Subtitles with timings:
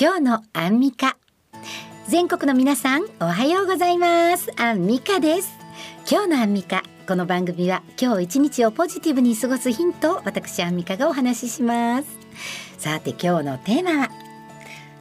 [0.00, 1.16] 今日のアンミカ。
[2.06, 4.48] 全国の皆さんおはようございます。
[4.56, 5.50] アンミカです。
[6.08, 12.08] 今日のアンミカこの番組は今日一日をポジティブに過ごすヒントを私アンミカがお話しします。
[12.78, 14.10] さて今日のテーマは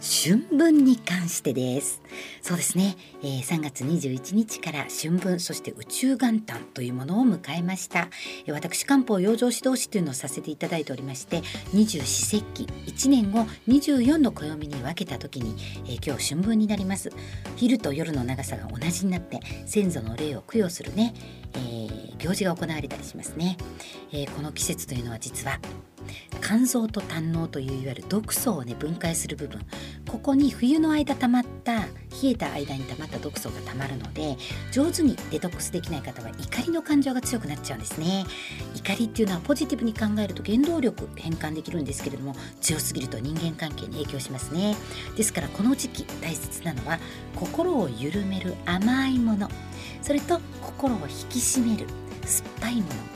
[0.00, 2.00] 春分に関してです。
[2.46, 8.08] そうですね、えー、3月21日から春分そして宇宙元旦というものを迎えました。
[8.46, 11.42] 私漢方養生指導士というのをさせていただいておりまして
[11.72, 15.56] 二十四節気1年を24の暦に分けた時に、
[15.86, 17.10] えー、今日春分になります。
[17.56, 21.14] 昼と夜の長さが同じになって先祖の霊を供養するね、
[21.54, 23.56] えー、行事が行われたりしますね、
[24.12, 25.58] えこの季節というのは実は
[26.46, 29.60] 肝臓と胆のといういわゆる毒素をね分解する部分。
[30.08, 31.86] ここに冬の間溜まった冷
[32.30, 34.36] えた間に溜まった毒素が溜まるので
[34.70, 38.24] 上手にデトックスできない方は怒りの感情が強くなっちゃうんですね。
[38.76, 44.76] 怒りっていうのはポジティブに考えると原動力変換できるんですけれども強すぎると人間関係に影響しますね。
[45.16, 47.00] ですからこの時期大切なのは
[47.34, 49.50] 心を緩める甘いもの。
[50.00, 51.88] それと心を引き締める
[52.24, 53.15] 酸っぱいもの。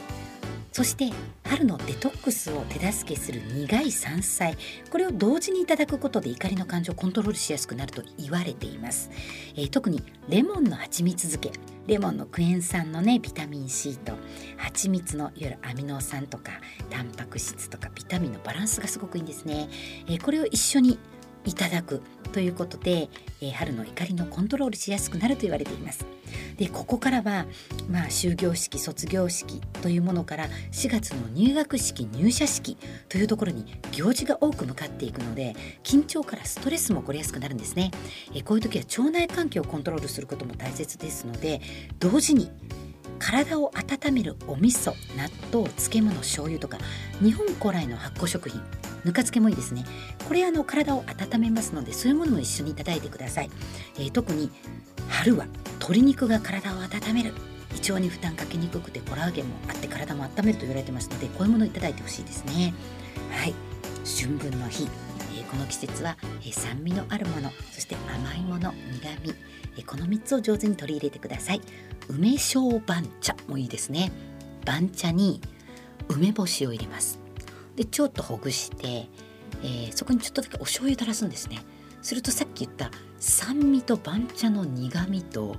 [0.81, 1.11] そして
[1.45, 4.57] 春のデトックスを手助けする苦い山菜。
[4.89, 9.11] これを同時にいただくことで怒りの感情をコントロールしやすくなると言われています、
[9.57, 11.61] えー、特にレモンの蜂蜜漬け。
[11.87, 14.15] レモンのクエン酸のねビタミン C と。
[14.57, 16.53] 蜂蜜のいわゆるアミノ酸とか
[16.89, 19.69] タンパク質とかビタミンのバランスがすごくいいんですね、
[20.07, 20.99] えー、これを一緒に
[21.45, 22.01] いただく
[22.33, 23.11] ということで、
[23.43, 26.07] えー、春の怒りのコントロールしやすくなると言われています。
[26.61, 27.47] でここからは、
[27.89, 32.77] まあ、終業式卒業式というものから4月の入学式入社式
[33.09, 37.91] というところに行事が多く向かっていくので緊張からストレスも起こりやすくなるんですね。
[38.35, 41.63] えこういう時は腸内環境をコントロールすることも大切ですので
[41.99, 42.51] 同時に
[43.19, 46.77] 体を温めるお味噌納豆漬物醤油とか
[47.23, 48.61] 日本古来の発酵食品
[49.05, 49.87] ぬか漬けもいいですね。
[50.29, 53.51] これあの体を温めますのでそういうものも一緒にいただいてください、
[53.99, 54.51] えー、特に
[55.09, 55.47] 春は
[55.91, 57.35] 鶏肉が体を温める。
[57.75, 62.73] 胃腸に負担かけにくくてコラーゲンもあって体も温めると言われてますのでこういうものをいただいてほしいですね。
[63.33, 63.55] はい。
[64.05, 64.85] 春分の日、
[65.37, 67.51] えー、この季節は、えー、酸味のあるもの。
[67.73, 69.35] そして甘いもの苦味、
[69.79, 71.61] えー、この3つを上手に取り入れてください。
[72.09, 74.13] 梅小番茶もいいですね。
[74.65, 75.41] 番茶に
[76.09, 77.19] 梅干しを入れます。
[77.75, 79.09] でちょっとほぐして、
[79.65, 81.59] え、そこにちょっとだけお醤油垂らすんですね。
[82.01, 85.57] するとさっき言った酸味と番茶の苦味と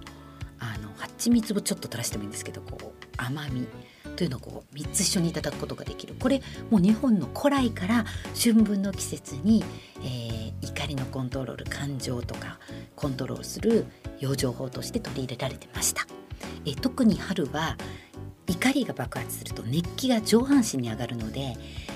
[0.62, 3.68] あの蜂蜜をちょっと垂らしてもいいんですけどこう甘み
[4.16, 8.06] というのをこう3つ一緒にいただくことができるこれもう日本の古来から
[8.40, 9.64] 春分の季節に、
[10.04, 12.60] えー、怒りのコントロール感情とか
[12.96, 13.88] コントロールする
[14.20, 16.06] 養生法として取り入れられてました。
[16.66, 17.76] え特に春は
[18.48, 21.56] 怒りが爆発すると熱気が上半身に上がるので、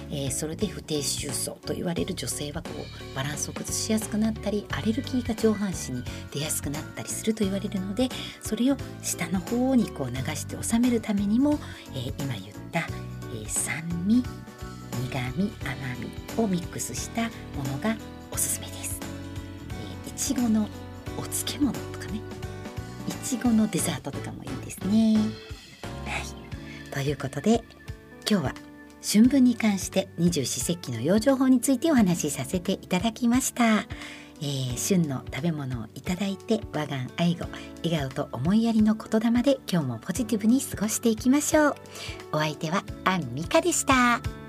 [0.10, 8.10] えー、それで不定収層と言われる女性はこうバランスを崩しやすくなったりアレルギーが上半身に出やすくなったりすると言われるので
[8.42, 11.60] それを下の方にこう流して収めるためにも、
[11.94, 14.24] えー、今言った、えー、酸味
[15.04, 15.76] 苦味甘
[16.38, 17.30] みをミックスしたも
[17.72, 17.96] のが
[18.32, 19.00] おすすめです。
[20.06, 20.68] えー、いちごの
[21.18, 22.20] お漬物とかね
[23.08, 25.18] いちごのデザートとかもいいですね。
[26.06, 27.64] はい、ということで
[28.30, 28.54] 今日は
[29.06, 33.86] 春分に関して二十四節気の養生法についてお話しさせていただきました。
[34.42, 37.46] えー、旬の食べ物をいただいて和顔愛護
[37.86, 41.76] 笑顔と思いやりの言霊で今日もポジティブに過ごしていきましょう
[42.34, 44.45] お相手はアンミカでした。